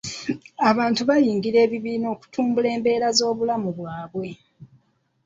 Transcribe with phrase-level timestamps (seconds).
[0.69, 4.29] Abantu baayingira ekibiina okutumbula ku mbeera z'obulamu bwabwe.